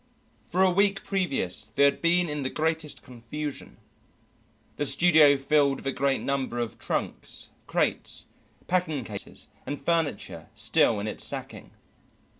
For 0.47 0.63
a 0.63 0.71
week 0.71 1.03
previous 1.03 1.65
they 1.65 1.83
had 1.83 2.01
been 2.01 2.27
in 2.27 2.41
the 2.41 2.49
greatest 2.49 3.03
confusion: 3.03 3.77
the 4.77 4.85
studio 4.87 5.37
filled 5.37 5.75
with 5.75 5.85
a 5.85 5.91
great 5.91 6.21
number 6.21 6.57
of 6.57 6.79
trunks, 6.79 7.49
crates, 7.67 8.25
packing 8.65 9.03
cases, 9.03 9.49
and 9.63 9.79
furniture 9.79 10.49
still 10.55 10.99
in 10.99 11.05
its 11.05 11.23
sacking. 11.23 11.69